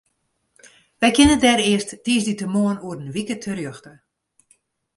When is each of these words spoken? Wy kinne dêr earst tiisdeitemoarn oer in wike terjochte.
Wy 0.99 1.09
kinne 1.15 1.37
dêr 1.43 1.59
earst 1.71 1.89
tiisdeitemoarn 2.03 2.83
oer 2.87 2.99
in 3.03 3.13
wike 3.15 3.35
terjochte. 3.43 3.93